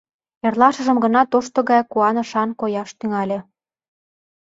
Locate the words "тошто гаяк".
1.31-1.87